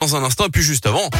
dans 0.00 0.16
un 0.16 0.24
instant 0.24 0.48
puis 0.48 0.62
juste 0.62 0.86
avant. 0.86 1.10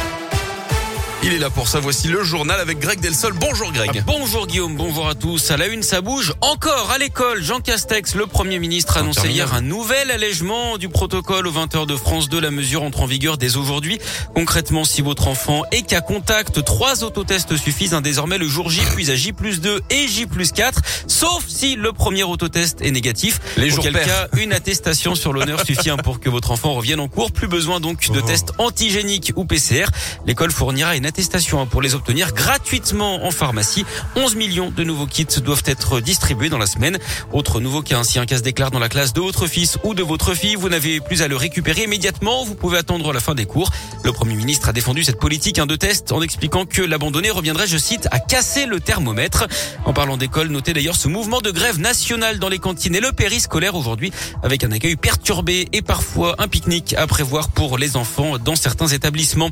Il 1.23 1.33
est 1.33 1.37
là 1.37 1.51
pour 1.51 1.67
ça. 1.67 1.79
Voici 1.79 2.07
le 2.07 2.23
journal 2.23 2.59
avec 2.59 2.79
Greg 2.79 2.99
Delsol. 2.99 3.33
Bonjour 3.33 3.71
Greg. 3.71 3.91
Ah, 3.95 4.03
bonjour 4.07 4.47
Guillaume, 4.47 4.75
bonjour 4.75 5.07
à 5.07 5.13
tous. 5.13 5.51
À 5.51 5.57
la 5.57 5.67
une, 5.67 5.83
ça 5.83 6.01
bouge 6.01 6.33
encore 6.41 6.89
à 6.91 6.97
l'école. 6.97 7.43
Jean 7.43 7.59
Castex, 7.59 8.15
le 8.15 8.25
Premier 8.25 8.57
ministre, 8.57 8.97
a 8.97 9.01
annoncé 9.01 9.29
hier 9.29 9.53
un 9.53 9.61
nouvel 9.61 10.09
allègement 10.09 10.79
du 10.79 10.89
protocole 10.89 11.45
aux 11.45 11.51
20h 11.51 11.85
de 11.85 11.95
France 11.95 12.27
2. 12.27 12.39
La 12.39 12.49
mesure 12.49 12.81
entre 12.81 13.01
en 13.01 13.05
vigueur 13.05 13.37
dès 13.37 13.55
aujourd'hui. 13.55 13.99
Concrètement, 14.33 14.83
si 14.83 15.03
votre 15.03 15.27
enfant 15.27 15.61
est 15.71 15.83
qu'à 15.83 16.01
contact, 16.01 16.63
trois 16.65 17.03
autotests 17.03 17.55
suffisent 17.55 17.93
hein, 17.93 18.01
désormais 18.01 18.39
le 18.39 18.47
jour 18.47 18.71
J, 18.71 18.81
puis 18.95 19.11
à 19.11 19.15
J 19.15 19.31
plus 19.31 19.61
2 19.61 19.79
et 19.91 20.07
J 20.07 20.25
plus 20.25 20.51
4, 20.51 20.81
sauf 21.05 21.43
si 21.47 21.75
le 21.75 21.93
premier 21.93 22.23
autotest 22.23 22.81
est 22.81 22.91
négatif. 22.91 23.39
Les 23.57 23.69
jours 23.69 23.85
Auquel 23.85 23.93
cas, 23.93 24.27
une 24.37 24.53
attestation 24.53 25.13
sur 25.13 25.33
l'honneur 25.33 25.59
suffit 25.67 25.91
hein, 25.91 25.97
pour 25.97 26.19
que 26.19 26.29
votre 26.31 26.49
enfant 26.49 26.73
revienne 26.73 26.99
en 26.99 27.07
cours. 27.07 27.31
Plus 27.31 27.47
besoin 27.47 27.79
donc 27.79 28.09
de 28.09 28.19
Oh. 28.19 28.25
tests 28.25 28.53
antigéniques 28.57 29.31
ou 29.35 29.45
PCR. 29.45 29.85
L'école 30.25 30.51
fournira 30.51 30.95
une 30.95 31.05
attestation 31.11 31.59
hein, 31.59 31.65
pour 31.65 31.81
les 31.81 31.93
obtenir 31.93 32.31
gratuitement 32.33 33.25
en 33.25 33.31
pharmacie. 33.31 33.83
11 34.15 34.35
millions 34.35 34.71
de 34.71 34.83
nouveaux 34.85 35.07
kits 35.07 35.41
doivent 35.43 35.63
être 35.65 35.99
distribués 35.99 36.47
dans 36.47 36.57
la 36.57 36.65
semaine. 36.65 36.99
Autre 37.33 37.59
nouveau 37.59 37.81
cas, 37.81 38.01
si 38.05 38.17
un 38.17 38.25
cas 38.25 38.37
se 38.37 38.43
déclare 38.43 38.71
dans 38.71 38.79
la 38.79 38.87
classe 38.87 39.11
de 39.11 39.19
votre 39.19 39.45
fils 39.45 39.77
ou 39.83 39.93
de 39.93 40.03
votre 40.03 40.33
fille, 40.33 40.55
vous 40.55 40.69
n'avez 40.69 41.01
plus 41.01 41.21
à 41.21 41.27
le 41.27 41.35
récupérer 41.35 41.83
immédiatement. 41.83 42.45
Vous 42.45 42.55
pouvez 42.55 42.77
attendre 42.77 43.11
la 43.11 43.19
fin 43.19 43.35
des 43.35 43.45
cours. 43.45 43.69
Le 44.05 44.13
Premier 44.13 44.35
ministre 44.35 44.69
a 44.69 44.73
défendu 44.73 45.03
cette 45.03 45.19
politique 45.19 45.59
de 45.59 45.75
test 45.75 46.13
en 46.13 46.21
expliquant 46.21 46.65
que 46.65 46.81
l'abandonné 46.81 47.29
reviendrait, 47.29 47.67
je 47.67 47.77
cite, 47.77 48.07
à 48.11 48.19
casser 48.19 48.65
le 48.65 48.79
thermomètre. 48.79 49.47
En 49.83 49.91
parlant 49.91 50.15
d'école, 50.15 50.47
notez 50.47 50.71
d'ailleurs 50.71 50.95
ce 50.95 51.09
mouvement 51.09 51.41
de 51.41 51.51
grève 51.51 51.77
nationale 51.77 52.39
dans 52.39 52.47
les 52.47 52.59
cantines 52.59 52.95
et 52.95 53.01
le 53.01 53.11
périscolaire 53.11 53.75
aujourd'hui 53.75 54.13
avec 54.43 54.63
un 54.63 54.71
accueil 54.71 54.95
perturbé 54.95 55.67
et 55.73 55.81
parfois 55.81 56.35
un 56.37 56.47
pique-nique 56.47 56.93
à 56.93 57.05
prévoir 57.05 57.49
pour 57.49 57.77
les 57.77 57.97
enfants 57.97 58.37
dans 58.37 58.55
certains 58.55 58.87
établissements. 58.87 59.49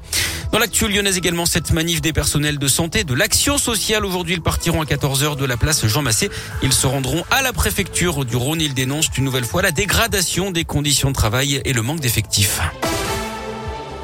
Dans 0.51 0.57
l'actu 0.57 0.87
lyonnaise 0.87 1.17
également, 1.17 1.45
cette 1.45 1.71
manif 1.71 2.01
des 2.01 2.11
personnels 2.11 2.57
de 2.57 2.67
santé 2.67 3.03
de 3.03 3.13
l'action 3.13 3.59
sociale. 3.59 4.03
Aujourd'hui, 4.03 4.33
ils 4.33 4.41
partiront 4.41 4.81
à 4.81 4.85
14h 4.85 5.35
de 5.35 5.45
la 5.45 5.57
place 5.57 5.85
Jean 5.85 6.01
Massé. 6.01 6.31
Ils 6.63 6.73
se 6.73 6.87
rendront 6.87 7.23
à 7.29 7.43
la 7.43 7.53
préfecture 7.53 8.25
du 8.25 8.35
Rhône. 8.35 8.59
Ils 8.59 8.73
dénoncent 8.73 9.11
une 9.15 9.25
nouvelle 9.25 9.45
fois 9.45 9.61
la 9.61 9.71
dégradation 9.71 10.49
des 10.49 10.65
conditions 10.65 11.09
de 11.09 11.15
travail 11.15 11.61
et 11.65 11.73
le 11.73 11.83
manque 11.83 11.99
d'effectifs. 11.99 12.61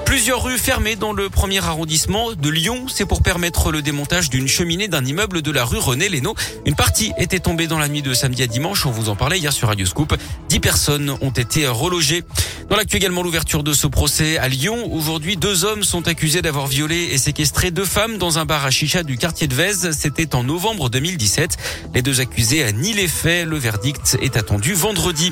Plusieurs 0.05 0.43
rues 0.43 0.59
fermées 0.59 0.95
dans 0.95 1.13
le 1.13 1.29
premier 1.29 1.65
arrondissement 1.65 2.33
de 2.33 2.49
Lyon. 2.49 2.85
C'est 2.87 3.07
pour 3.07 3.23
permettre 3.23 3.71
le 3.71 3.81
démontage 3.81 4.29
d'une 4.29 4.47
cheminée 4.47 4.87
d'un 4.87 5.03
immeuble 5.03 5.41
de 5.41 5.51
la 5.51 5.65
rue 5.65 5.79
René 5.79 6.09
Lénaud. 6.09 6.35
Une 6.65 6.75
partie 6.75 7.11
était 7.17 7.39
tombée 7.39 7.65
dans 7.65 7.79
la 7.79 7.89
nuit 7.89 8.03
de 8.03 8.13
samedi 8.13 8.43
à 8.43 8.47
dimanche. 8.47 8.85
On 8.85 8.91
vous 8.91 9.09
en 9.09 9.15
parlait 9.15 9.39
hier 9.39 9.51
sur 9.51 9.67
Radio 9.67 9.85
Scoop. 9.85 10.15
Dix 10.47 10.59
personnes 10.59 11.09
ont 11.21 11.31
été 11.31 11.67
relogées. 11.67 12.23
Dans 12.69 12.77
l'actu 12.77 12.97
également, 12.97 13.21
l'ouverture 13.21 13.61
de 13.61 13.73
ce 13.73 13.85
procès 13.85 14.39
à 14.39 14.47
Lyon. 14.47 14.91
Aujourd'hui, 14.91 15.37
deux 15.37 15.65
hommes 15.65 15.83
sont 15.83 16.07
accusés 16.07 16.41
d'avoir 16.41 16.65
violé 16.65 17.09
et 17.11 17.17
séquestré 17.19 17.69
deux 17.69 17.85
femmes 17.85 18.17
dans 18.17 18.39
un 18.39 18.45
bar 18.45 18.65
à 18.65 18.71
chicha 18.71 19.03
du 19.03 19.17
quartier 19.17 19.47
de 19.47 19.53
Vèze. 19.53 19.91
C'était 19.91 20.33
en 20.33 20.43
novembre 20.43 20.89
2017. 20.89 21.57
Les 21.93 22.01
deux 22.01 22.21
accusés 22.21 22.73
nient 22.73 22.93
les 22.93 23.07
faits. 23.07 23.47
Le 23.47 23.57
verdict 23.57 24.17
est 24.19 24.35
attendu 24.35 24.73
vendredi. 24.73 25.31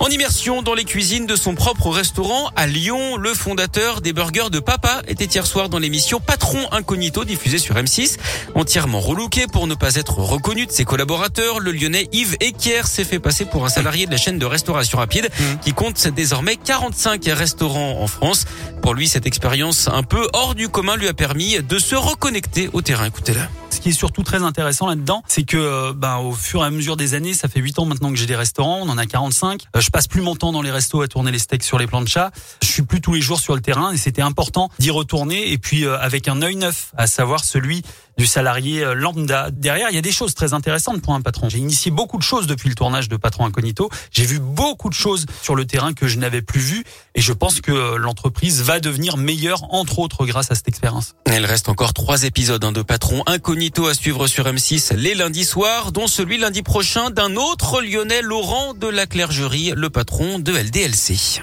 En 0.00 0.08
immersion 0.08 0.62
dans 0.62 0.72
les 0.72 0.84
cuisines 0.84 1.26
de 1.26 1.36
son 1.36 1.54
propre 1.54 1.90
restaurant 1.90 2.50
à 2.56 2.66
Lyon, 2.66 3.18
le 3.18 3.34
fondateur 3.34 4.00
des 4.00 4.14
burgers 4.14 4.48
de 4.50 4.58
Papa 4.58 5.02
était 5.06 5.26
hier 5.26 5.46
soir 5.46 5.68
dans 5.68 5.78
l'émission 5.78 6.20
Patron 6.20 6.66
Incognito 6.72 7.26
diffusée 7.26 7.58
sur 7.58 7.74
M6. 7.74 8.16
Entièrement 8.54 9.00
relooké 9.00 9.46
pour 9.46 9.66
ne 9.66 9.74
pas 9.74 9.96
être 9.96 10.18
reconnu 10.18 10.64
de 10.64 10.72
ses 10.72 10.86
collaborateurs, 10.86 11.60
le 11.60 11.72
lyonnais 11.72 12.08
Yves 12.12 12.38
Equier 12.40 12.86
s'est 12.86 13.04
fait 13.04 13.18
passer 13.18 13.44
pour 13.44 13.66
un 13.66 13.68
salarié 13.68 14.06
de 14.06 14.10
la 14.10 14.16
chaîne 14.16 14.38
de 14.38 14.46
restauration 14.46 14.96
rapide 14.96 15.28
qui 15.60 15.74
compte 15.74 16.08
désormais 16.08 16.56
45 16.56 17.22
restaurants 17.26 18.00
en 18.00 18.06
France. 18.06 18.46
Pour 18.80 18.94
lui, 18.94 19.06
cette 19.06 19.26
expérience 19.26 19.86
un 19.92 20.02
peu 20.02 20.26
hors 20.32 20.54
du 20.54 20.70
commun 20.70 20.96
lui 20.96 21.08
a 21.08 21.14
permis 21.14 21.62
de 21.62 21.78
se 21.78 21.94
reconnecter 21.94 22.70
au 22.72 22.80
terrain. 22.80 23.04
Écoutez-le. 23.04 23.59
Ce 23.70 23.80
qui 23.80 23.90
est 23.90 23.92
surtout 23.92 24.24
très 24.24 24.42
intéressant 24.42 24.88
là-dedans, 24.88 25.22
c'est 25.28 25.44
que 25.44 25.56
euh, 25.56 25.92
ben, 25.94 26.18
au 26.18 26.32
fur 26.32 26.62
et 26.62 26.66
à 26.66 26.70
mesure 26.70 26.96
des 26.96 27.14
années, 27.14 27.34
ça 27.34 27.48
fait 27.48 27.60
8 27.60 27.78
ans 27.78 27.84
maintenant 27.86 28.10
que 28.10 28.16
j'ai 28.16 28.26
des 28.26 28.36
restaurants, 28.36 28.80
on 28.82 28.88
en 28.88 28.98
a 28.98 29.06
45. 29.06 29.62
Euh, 29.76 29.80
je 29.80 29.90
passe 29.90 30.08
plus 30.08 30.20
mon 30.20 30.34
temps 30.34 30.52
dans 30.52 30.60
les 30.60 30.72
restos 30.72 31.02
à 31.02 31.08
tourner 31.08 31.30
les 31.30 31.38
steaks 31.38 31.62
sur 31.62 31.78
les 31.78 31.86
planchas. 31.86 32.30
Je 32.62 32.68
suis 32.68 32.82
plus 32.82 33.00
tous 33.00 33.14
les 33.14 33.20
jours 33.20 33.38
sur 33.38 33.54
le 33.54 33.60
terrain 33.60 33.92
et 33.92 33.96
c'était 33.96 34.22
important 34.22 34.70
d'y 34.80 34.90
retourner 34.90 35.52
et 35.52 35.58
puis 35.58 35.84
euh, 35.84 35.98
avec 36.00 36.26
un 36.26 36.42
œil 36.42 36.56
neuf, 36.56 36.92
à 36.96 37.06
savoir 37.06 37.44
celui 37.44 37.82
du 38.16 38.26
salarié 38.26 38.84
euh, 38.84 38.94
lambda. 38.94 39.50
Derrière, 39.50 39.88
il 39.90 39.94
y 39.94 39.98
a 39.98 40.02
des 40.02 40.12
choses 40.12 40.34
très 40.34 40.52
intéressantes 40.52 41.02
pour 41.02 41.14
un 41.14 41.20
patron. 41.20 41.48
J'ai 41.48 41.58
initié 41.58 41.90
beaucoup 41.90 42.18
de 42.18 42.22
choses 42.22 42.46
depuis 42.46 42.68
le 42.68 42.74
tournage 42.74 43.08
de 43.08 43.16
Patron 43.16 43.46
Incognito. 43.46 43.90
J'ai 44.10 44.24
vu 44.24 44.38
beaucoup 44.38 44.88
de 44.88 44.94
choses 44.94 45.26
sur 45.42 45.54
le 45.54 45.64
terrain 45.64 45.92
que 45.92 46.08
je 46.08 46.18
n'avais 46.18 46.42
plus 46.42 46.60
vues 46.60 46.84
et 47.14 47.20
je 47.20 47.32
pense 47.32 47.60
que 47.60 47.72
euh, 47.72 47.98
l'entreprise 47.98 48.62
va 48.62 48.80
devenir 48.80 49.16
meilleure, 49.16 49.72
entre 49.72 49.98
autres, 49.98 50.26
grâce 50.26 50.50
à 50.50 50.54
cette 50.54 50.68
expérience. 50.68 51.14
Il 51.26 51.44
reste 51.44 51.68
encore 51.68 51.94
trois 51.94 52.24
épisodes 52.24 52.62
hein, 52.64 52.72
de 52.72 52.82
Patron 52.82 53.22
Incognito 53.26 53.86
à 53.86 53.94
suivre 53.94 54.26
sur 54.26 54.44
M6 54.44 54.94
les 54.94 55.14
lundis 55.14 55.44
soirs, 55.44 55.92
dont 55.92 56.06
celui 56.06 56.38
lundi 56.38 56.62
prochain 56.62 57.10
d'un 57.10 57.36
autre 57.36 57.80
lyonnais, 57.80 58.22
Laurent 58.22 58.74
de 58.74 58.88
la 58.88 59.06
Clergerie, 59.06 59.72
le 59.74 59.90
patron 59.90 60.38
de 60.38 60.52
LDLC. 60.52 61.42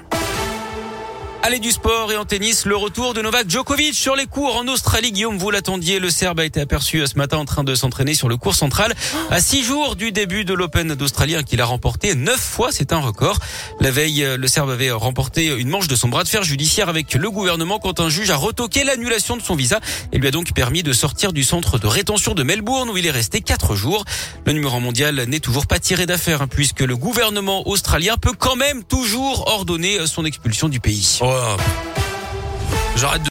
Allez 1.47 1.59
du 1.59 1.72
sport 1.72 2.12
et 2.12 2.18
en 2.18 2.25
tennis, 2.25 2.66
le 2.66 2.75
retour 2.75 3.13
de 3.13 3.22
Novak 3.22 3.50
Djokovic 3.50 3.96
sur 3.96 4.18
les 4.18 4.25
cours 4.25 4.58
en 4.58 4.68
Australie. 4.68 5.13
Guillaume, 5.13 5.38
vous 5.38 5.50
l'attendiez, 5.50 5.97
le 6.00 6.09
Serbe 6.09 6.41
a 6.41 6.44
été 6.44 6.59
aperçu 6.59 7.08
ce 7.08 7.18
matin 7.18 7.38
en 7.38 7.46
train 7.46 7.63
de 7.63 7.74
s'entraîner 7.74 8.16
sur 8.16 8.28
le 8.28 8.35
cours 8.35 8.53
central 8.53 8.94
à 9.30 9.40
six 9.40 9.63
jours 9.63 9.96
du 9.96 10.12
début 10.12 10.44
de 10.44 10.53
l'Open 10.53 10.94
d'Australie 10.96 11.36
hein, 11.36 11.44
qu'il 11.44 11.62
a 11.62 11.66
remporté 11.66 12.16
neuf 12.16 12.41
fois. 12.41 12.74
C'est 12.74 12.91
un 12.91 13.00
record. 13.00 13.40
La 13.80 13.91
veille, 13.91 14.25
euh, 14.25 14.36
le 14.36 14.46
Serbe 14.50 14.72
avait 14.72 14.91
remporté 14.91 15.46
une 15.46 15.69
manche 15.69 15.88
de 15.88 15.96
son 15.96 16.09
bras 16.09 16.25
de 16.25 16.28
fer 16.28 16.44
judiciaire 16.44 16.90
avec 16.90 17.13
le 17.13 17.31
gouvernement 17.31 17.80
quand 17.80 18.02
un 18.02 18.09
juge 18.09 18.30
a 18.30 18.36
retoqué 18.36 18.84
l'annulation 18.84 19.38
de 19.38 19.41
son 19.41 19.56
visa 19.56 19.80
et 20.12 20.18
lui 20.18 20.28
a 20.28 20.31
donc 20.31 20.52
permis 20.52 20.84
de 20.84 20.91
sortir 20.91 21.31
du 21.31 21.46
centre 21.46 21.80
de 21.80 21.88
rétention 21.88 22.34
de 22.34 22.44
Melbourne 22.44 22.90
où 22.90 22.97
il 22.97 23.06
est 23.06 23.12
resté 23.12 23.40
quatre 23.40 23.74
jours. 23.74 24.03
Le 24.46 24.52
numéro 24.52 24.81
mondial 24.81 25.24
n'est 25.30 25.40
toujours 25.40 25.66
pas 25.66 25.80
tiré 25.80 26.06
d'affaire 26.06 26.41
hein, 26.41 26.47
puisque 26.50 26.81
le 26.81 26.97
gouvernement 26.97 27.66
australien 27.69 28.18
peut 28.18 28.36
quand 28.38 28.57
même 28.57 28.84
toujours 28.84 29.47
ordonner 29.47 29.97
euh, 29.97 30.07
son 30.07 30.25
expulsion 30.25 30.68
du 30.68 30.81
pays. 30.81 31.19
Oh. 31.22 31.37
J'arrête 32.96 33.22
de 33.22 33.25